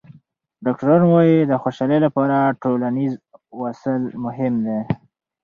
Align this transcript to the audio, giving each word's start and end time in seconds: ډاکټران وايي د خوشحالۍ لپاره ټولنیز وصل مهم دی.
ډاکټران 0.65 1.03
وايي 1.11 1.37
د 1.45 1.53
خوشحالۍ 1.61 1.99
لپاره 2.05 2.37
ټولنیز 2.61 3.11
وصل 3.61 4.01
مهم 4.25 4.53
دی. 4.65 4.79